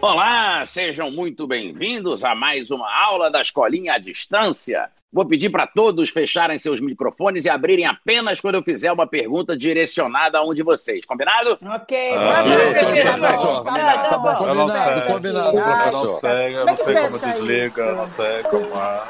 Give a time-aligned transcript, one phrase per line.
[0.00, 4.88] Olá, sejam muito bem-vindos a mais uma aula da Escolinha à Distância.
[5.12, 9.56] Vou pedir para todos fecharem seus microfones e abrirem apenas quando eu fizer uma pergunta
[9.56, 11.04] direcionada a um de vocês.
[11.06, 11.58] Combinado?
[11.62, 13.18] Ok, Ah, professor.
[13.18, 13.64] professor.
[13.64, 14.36] Tá Tá bom, bom, tá bom.
[14.36, 15.92] combinado, combinado, professor.
[15.94, 19.02] Não Como é não sei como desliga, não sei como é.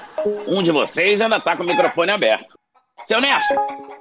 [0.46, 2.56] Um de vocês ainda está com o microfone aberto.
[3.06, 3.20] Seu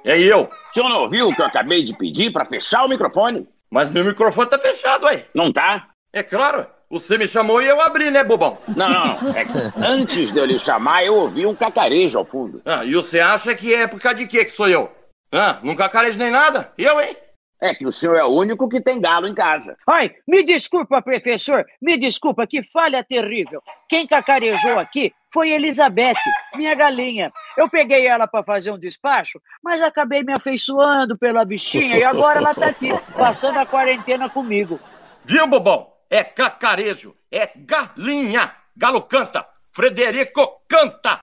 [0.04, 0.48] E aí eu?
[0.70, 3.46] o senhor não ouviu o que eu acabei de pedir para fechar o microfone?
[3.76, 5.22] Mas meu microfone tá fechado, aí.
[5.34, 5.88] Não tá?
[6.10, 8.56] É claro, você me chamou e eu abri, né, bobão?
[8.74, 9.36] Não, não, não.
[9.36, 9.52] É que
[9.86, 12.62] antes de eu lhe chamar, eu ouvi um cacarejo ao fundo.
[12.64, 14.90] Ah, e você acha que é por causa de quê que sou eu?
[15.30, 16.72] Ah, nunca carejo nem nada?
[16.78, 17.14] Eu, hein?
[17.60, 19.76] É que o senhor é o único que tem galo em casa.
[19.86, 23.62] Ai, me desculpa, professor, me desculpa, que falha terrível.
[23.90, 26.14] Quem cacarejou aqui foi Elizabeth,
[26.54, 27.30] minha galinha.
[27.58, 32.38] Eu peguei ela para fazer um despacho, mas acabei me afeiçoando pela bichinha e agora
[32.38, 34.80] ela tá aqui, passando a quarentena comigo.
[35.26, 35.92] Viu, bobão?
[36.08, 38.50] É cacarejo, é galinha.
[38.74, 41.18] Galo canta, Frederico canta.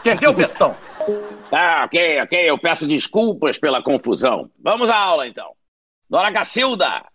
[0.00, 0.76] Entendeu, bestão?
[1.50, 2.50] Tá, ok, ok.
[2.50, 4.50] Eu peço desculpas pela confusão.
[4.60, 5.52] Vamos à aula, então.
[6.12, 7.06] Dona Cacilda,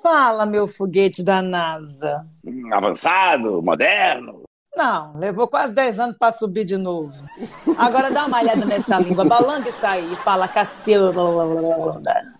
[0.00, 2.24] Fala, meu foguete da NASA.
[2.44, 4.44] hum, avançado, moderno.
[4.76, 7.12] Não, levou quase 10 anos para subir de novo.
[7.76, 11.20] Agora dá uma olhada nessa língua, balanga isso aí, fala Cacilda.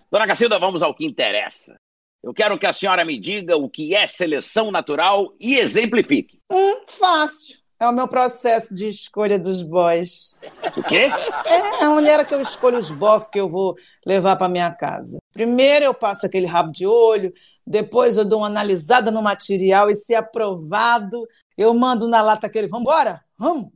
[0.09, 1.75] Dona Cacilda, vamos ao que interessa.
[2.23, 6.39] Eu quero que a senhora me diga o que é seleção natural e exemplifique.
[6.49, 7.57] Hum, fácil.
[7.77, 10.39] É o meu processo de escolha dos boys.
[10.79, 11.09] O quê?
[11.45, 15.17] É a maneira que eu escolho os bofs que eu vou levar para minha casa.
[15.33, 17.33] Primeiro eu passo aquele rabo de olho,
[17.67, 22.67] depois eu dou uma analisada no material e se aprovado, eu mando na lata aquele,
[22.67, 23.71] vambora, vamos.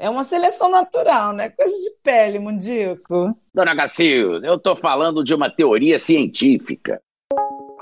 [0.00, 1.48] É uma seleção natural, né?
[1.50, 3.38] Coisa de pele, mundico.
[3.54, 7.00] Dona Cacilda, eu estou falando de uma teoria científica.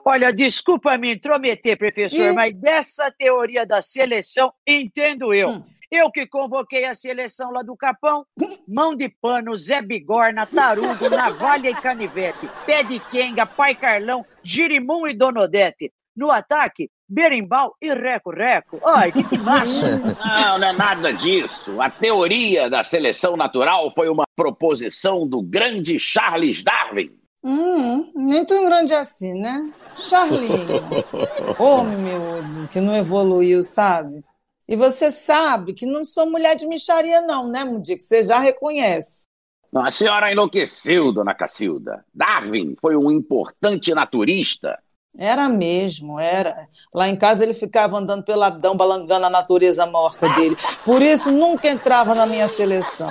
[0.04, 2.32] Olha, desculpa me intrometer, professor, Ih.
[2.32, 5.48] mas dessa teoria da seleção entendo eu.
[5.48, 5.64] Hum.
[5.90, 8.24] Eu que convoquei a seleção lá do Capão,
[8.68, 15.08] mão de pano, Zé Bigorna, Tarugo, Navalha e Canivete, Pé de Quenga, Pai Carlão, Girimum
[15.08, 15.92] e Donodete.
[16.16, 18.80] No ataque, Berimbau e Reco-Reco.
[18.84, 19.98] Ai, que massa!
[20.14, 21.80] Não, não é nada disso.
[21.80, 27.10] A teoria da seleção natural foi uma proposição do grande Charles Darwin.
[27.42, 29.72] Hum, nem tão grande assim, né?
[29.96, 30.66] Charlinho.
[31.58, 34.22] Ô, meu, que não evoluiu, sabe?
[34.70, 38.00] E você sabe que não sou mulher de micharia, não, né, Mudico?
[38.00, 39.26] Você já reconhece.
[39.72, 42.04] Não, A senhora enlouqueceu, dona Cacilda.
[42.14, 44.78] Darwin foi um importante naturista.
[45.18, 46.68] Era mesmo, era.
[46.94, 50.56] Lá em casa ele ficava andando peladão, balangando a natureza morta dele.
[50.84, 53.10] Por isso nunca entrava na minha seleção.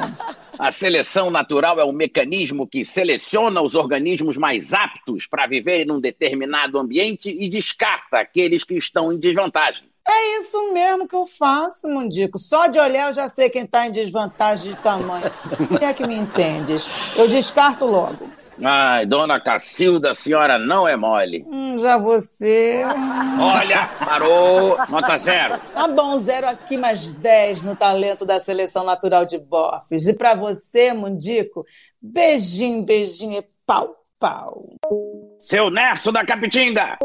[0.58, 5.92] A seleção natural é um mecanismo que seleciona os organismos mais aptos para viver em
[5.92, 9.89] um determinado ambiente e descarta aqueles que estão em desvantagem.
[10.12, 12.40] É isso mesmo que eu faço, Mundico.
[12.40, 15.25] Só de olhar eu já sei quem está em desvantagem de tamanho.
[15.78, 16.90] Se é que me entendes.
[17.16, 18.28] Eu descarto logo.
[18.66, 21.46] Ai, dona Cacilda, a senhora não é mole.
[21.48, 22.81] Hum, já você.
[23.40, 25.59] Olha, parou, nota zero.
[25.74, 30.08] Tá bom, zero aqui, mais 10 no talento da seleção natural de bofes.
[30.08, 31.66] E pra você, Mundico,
[32.02, 34.66] beijinho, beijinho e pau, pau.
[35.40, 36.98] Seu Nerso da Capitinga.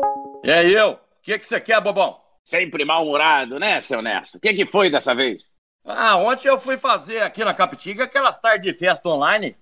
[0.43, 0.93] E aí eu?
[0.93, 2.24] O que que você quer, bobão?
[2.45, 4.37] Sempre mal-humorado, né, seu Nerso?
[4.37, 5.43] O que, que foi dessa vez?
[5.85, 9.57] Ah, ontem eu fui fazer aqui na Capitinga aquelas tardes de festa online.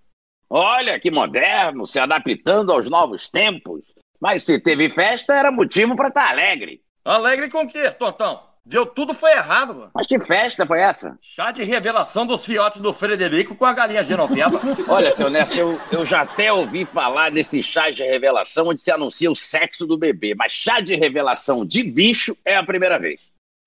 [0.51, 3.83] Olha que moderno, se adaptando aos novos tempos.
[4.21, 6.83] Mas se teve festa, era motivo para estar alegre.
[7.05, 8.52] Alegre com o quê, Tontão?
[8.65, 9.91] Deu tudo foi errado, mano.
[9.93, 11.19] Mas que festa foi essa?
[11.21, 14.61] Chá de revelação dos fiotes do Frederico com a galinha genoveva.
[14.89, 18.93] Olha, seu Nerso, eu, eu já até ouvi falar desse chá de revelação onde se
[18.93, 23.21] anuncia o sexo do bebê, mas chá de revelação de bicho é a primeira vez.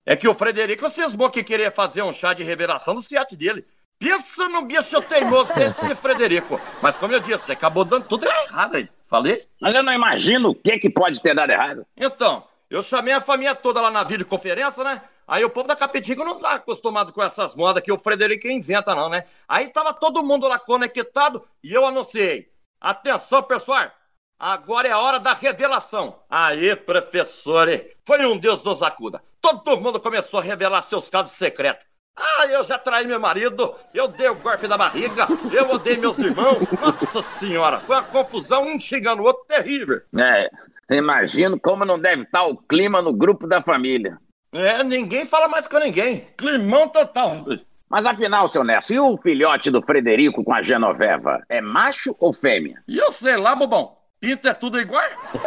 [0.06, 3.66] É que o Frederico cismou que queria fazer um chá de revelação do Fiat dele.
[3.98, 6.58] Pensa no bicho teimoso desse Frederico.
[6.80, 8.88] Mas como eu disse, você acabou dando tudo errado aí.
[9.06, 9.42] Falei?
[9.60, 11.86] Mas eu não imagino o que, que pode ter dado errado.
[11.96, 15.02] Então, eu chamei a família toda lá na videoconferência, né?
[15.26, 18.94] Aí o povo da Capitinga não tá acostumado com essas modas que o Frederico inventa,
[18.94, 19.24] não, né?
[19.48, 22.50] Aí tava todo mundo lá conectado e eu anunciei.
[22.80, 23.90] Atenção, pessoal!
[24.38, 26.20] Agora é a hora da revelação.
[26.28, 27.68] Aí, professor,
[28.04, 29.22] foi um Deus nos acuda.
[29.40, 31.86] Todo mundo começou a revelar seus casos secretos.
[32.14, 36.18] Ah, eu já traí meu marido, eu dei o golpe na barriga, eu odeio meus
[36.18, 36.58] irmãos.
[36.80, 40.00] Nossa senhora, foi uma confusão, um xingando o outro terrível.
[40.22, 40.48] É,
[40.90, 44.18] imagino como não deve estar o clima no grupo da família.
[44.52, 46.26] É, ninguém fala mais com ninguém.
[46.36, 47.44] Climão total.
[47.88, 51.42] Mas afinal, seu Nerso, e o filhote do Frederico com a Genoveva?
[51.48, 52.82] É macho ou fêmea?
[52.88, 53.96] E eu sei lá, bobão.
[54.18, 55.04] Pinto é tudo igual?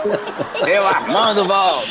[0.55, 1.87] Seu Armando volta.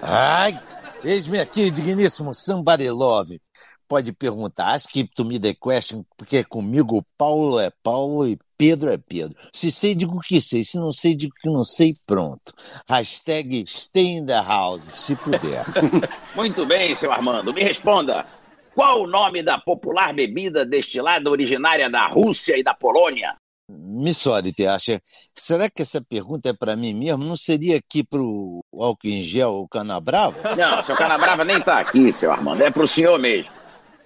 [0.00, 0.58] Ai,
[1.04, 3.40] eis-me aqui, digníssimo Somebody Love.
[3.88, 8.96] Pode perguntar, ask to me the question, porque comigo Paulo é Paulo e Pedro é
[8.96, 9.34] Pedro.
[9.52, 10.62] Se sei, digo que sei.
[10.62, 11.96] Se não sei, digo que não sei.
[12.06, 12.52] Pronto.
[12.88, 15.64] Hashtag stay in the house, se puder.
[16.36, 17.52] Muito bem, seu Armando.
[17.52, 18.24] Me responda.
[18.72, 23.34] Qual o nome da popular bebida destilada originária da Rússia e da Polônia?
[23.68, 25.02] Me sorry, te acha?
[25.34, 27.24] Será que essa pergunta é para mim mesmo?
[27.24, 30.54] Não seria aqui pro álcool em gel, o Canabrava?
[30.54, 32.62] Não, seu Canabrava nem tá aqui, seu Armando.
[32.62, 33.52] É pro senhor mesmo.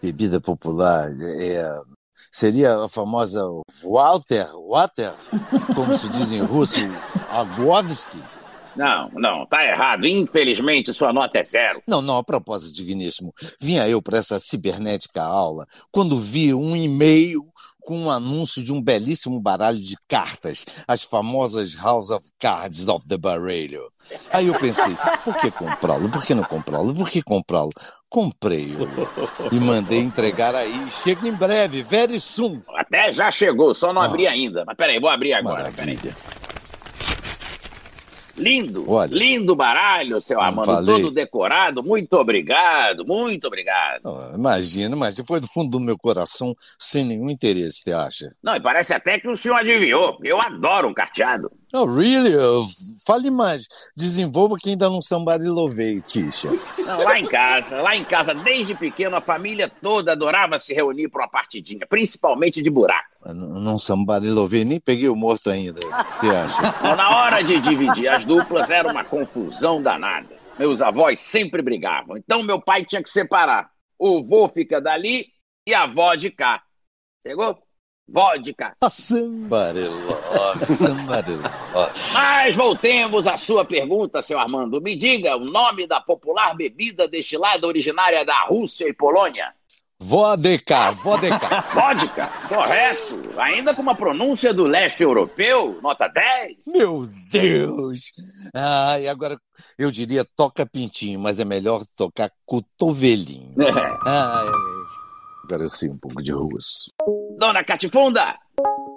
[0.03, 1.79] Bebida popular, é,
[2.31, 3.43] seria a famosa
[3.83, 5.13] Walter, Water,
[5.75, 6.81] como se diz em russo,
[7.31, 8.23] Aglovski?
[8.77, 10.07] Não, não, tá errado.
[10.07, 11.83] Infelizmente, sua nota é zero.
[11.89, 13.33] Não, não, a propósito, digníssimo.
[13.59, 17.47] Vinha eu para essa cibernética aula quando vi um e-mail
[17.87, 23.07] com um anúncio de um belíssimo baralho de cartas, as famosas House of Cards of
[23.07, 23.89] the Baralho.
[24.33, 26.11] Aí eu pensei, por que comprá-lo?
[26.11, 26.93] Por que não comprá-lo?
[26.93, 27.71] Por que comprá-lo?
[28.09, 28.89] Comprei-o
[29.53, 30.89] e mandei entregar aí.
[30.91, 32.61] Chega em breve, very soon.
[32.75, 34.65] Até já chegou, só não abri ainda.
[34.67, 35.71] Mas peraí, vou abrir agora.
[35.71, 35.99] Peraí.
[38.37, 39.11] Lindo, Olha.
[39.13, 40.95] lindo baralho, seu Armando, falei.
[40.95, 41.83] todo decorado.
[41.83, 44.03] Muito obrigado, muito obrigado.
[44.05, 48.33] Oh, imagina, imagina, foi do fundo do meu coração, sem nenhum interesse, você acha?
[48.43, 51.51] Não, e parece até que o senhor adivinhou, eu adoro um carteado.
[51.73, 52.33] Oh, really?
[53.05, 53.67] Fale mais.
[53.97, 56.49] Desenvolva que ainda não sambarilowei, Tisha.
[56.79, 61.09] Não, lá em casa, lá em casa, desde pequeno, a família toda adorava se reunir
[61.09, 63.17] para uma partidinha, principalmente de buraco.
[63.35, 66.63] Não não sambarilowei, nem peguei o morto ainda, você acha?
[66.97, 70.29] Na hora de dividir as duplas, era uma confusão danada.
[70.59, 73.69] Meus avós sempre brigavam, então meu pai tinha que separar.
[73.99, 75.27] O vô fica dali
[75.67, 76.63] e a avó de cá.
[77.23, 77.59] Pegou?
[78.09, 78.55] Vó de
[80.69, 81.49] sambarilove.
[82.13, 84.81] Mas voltemos à sua pergunta, seu Armando.
[84.81, 89.53] Me diga o nome da popular bebida destilada originária da Rússia e Polônia.
[89.99, 91.65] Vodka, vodka.
[91.73, 93.41] Vodka, correto.
[93.41, 96.59] Ainda com uma pronúncia do leste europeu, nota 10.
[96.67, 98.13] Meu Deus!
[98.55, 99.39] Ah, e agora
[99.79, 103.55] eu diria toca pintinho, mas é melhor tocar cotovelinho.
[104.07, 104.45] Ah,
[105.45, 106.91] agora eu sei um pouco de russo.
[107.39, 108.37] Dona Catifunda,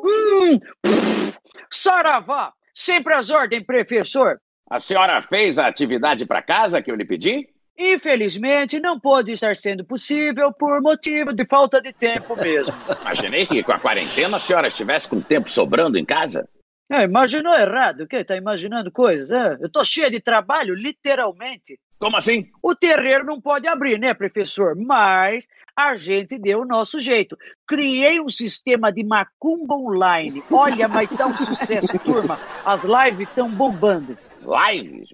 [0.09, 1.37] Hum, pff,
[1.69, 4.39] saravá, sempre às ordens, professor.
[4.69, 7.47] a senhora fez a atividade para casa que eu lhe pedi?
[7.77, 12.73] Infelizmente, não pôde estar sendo possível por motivo de falta de tempo mesmo.
[13.01, 16.45] Imaginei que com a quarentena a senhora estivesse com tempo sobrando em casa.
[16.91, 18.23] É, imaginou errado, o quê?
[18.23, 19.29] Tá imaginando coisas?
[19.29, 21.79] É, eu tô cheio de trabalho, literalmente.
[21.99, 22.49] Como assim?
[22.63, 24.75] O terreiro não pode abrir, né, professor?
[24.75, 27.37] Mas a gente deu o nosso jeito.
[27.67, 30.41] Criei um sistema de macumba online.
[30.51, 32.39] Olha, mas tá um sucesso, turma.
[32.65, 34.17] As lives estão bombando.
[34.41, 35.09] Lives?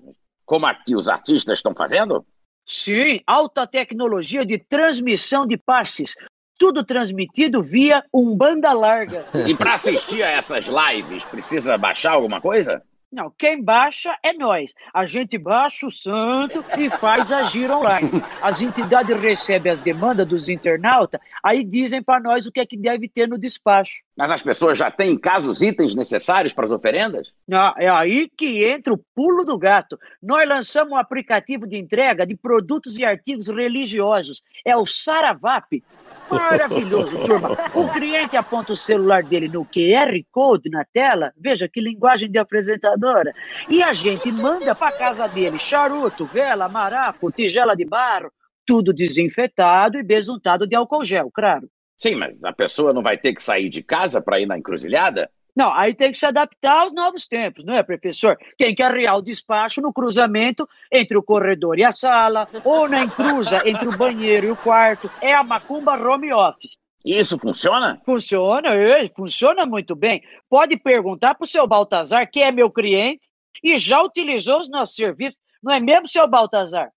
[0.45, 2.25] Como aqui os artistas estão fazendo?
[2.68, 6.16] Sim, alta tecnologia de transmissão de passes.
[6.57, 9.25] Tudo transmitido via um banda larga.
[9.47, 12.81] E para assistir a essas lives, precisa baixar alguma coisa?
[13.15, 14.73] Não, quem baixa é nós.
[14.93, 18.09] A gente baixa o santo e faz agir online.
[18.41, 22.75] As entidades recebem as demandas dos internautas, aí dizem para nós o que é que
[22.75, 24.01] deve ter no despacho.
[24.17, 27.31] Mas as pessoas já têm em casa os itens necessários para as oferendas?
[27.49, 29.97] Ah, é aí que entra o pulo do gato.
[30.21, 34.43] Nós lançamos um aplicativo de entrega de produtos e artigos religiosos.
[34.65, 35.81] É o Saravap.
[36.29, 37.58] Maravilhoso, turma.
[37.74, 42.38] O cliente aponta o celular dele no QR Code na tela, veja que linguagem de
[42.38, 43.34] apresentadora,
[43.70, 48.32] e a gente manda para casa dele charuto, vela, maraco, tigela de barro,
[48.65, 51.70] tudo desinfetado e besuntado de álcool gel, claro.
[51.98, 55.29] Sim, mas a pessoa não vai ter que sair de casa para ir na encruzilhada?
[55.55, 58.38] Não, aí tem que se adaptar aos novos tempos, não é, professor?
[58.57, 63.03] Tem que arrear o despacho no cruzamento entre o corredor e a sala, ou na
[63.03, 65.09] encruza entre o banheiro e o quarto.
[65.21, 66.74] É a macumba home office.
[67.05, 68.01] Isso funciona?
[68.03, 70.24] Funciona, é, funciona muito bem.
[70.50, 73.29] Pode perguntar para o seu Baltazar, que é meu cliente,
[73.63, 75.39] e já utilizou os nossos serviços.
[75.63, 76.91] Não é mesmo, seu Baltazar?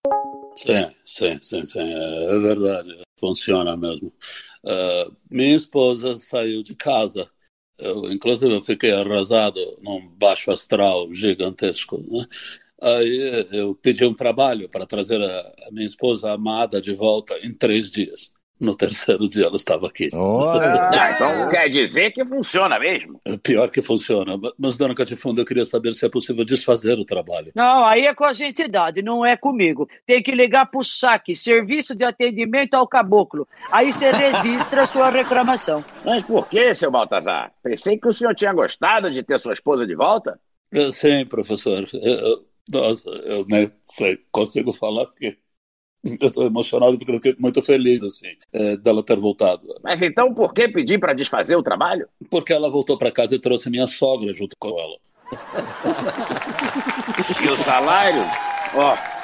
[0.56, 4.12] Sim, sim, sim, sim, é verdade, funciona mesmo.
[4.64, 7.30] Uh, minha esposa saiu de casa,
[7.78, 11.98] eu, inclusive eu fiquei arrasado num baixo astral gigantesco.
[11.98, 12.26] Né?
[12.80, 17.52] Aí eu pedi um trabalho para trazer a, a minha esposa amada de volta em
[17.54, 18.37] três dias.
[18.60, 20.08] No terceiro dia ela estava aqui.
[20.12, 23.20] Olha, Ah, então quer dizer que funciona mesmo.
[23.24, 24.38] É Pior que funciona.
[24.58, 27.52] Mas, dona Catifunda, eu queria saber se é possível desfazer o trabalho.
[27.54, 29.88] Não, aí é com as entidades, não é comigo.
[30.06, 33.46] Tem que ligar para o SAC, Serviço de Atendimento ao Caboclo.
[33.70, 35.84] Aí você registra a sua reclamação.
[36.04, 37.52] Mas por que, seu Baltazar?
[37.62, 40.38] Pensei que o senhor tinha gostado de ter sua esposa de volta.
[40.92, 41.84] Sim, professor.
[41.92, 45.38] Eu, nossa, eu nem sei, consigo falar porque
[46.20, 49.62] eu estou emocionado porque eu fiquei muito feliz assim é, dela ter voltado.
[49.82, 52.08] Mas então por que pedir para desfazer o trabalho?
[52.30, 54.96] Porque ela voltou para casa e trouxe minha sogra junto com ela.
[57.42, 58.22] e o salário?
[58.74, 59.17] Ó,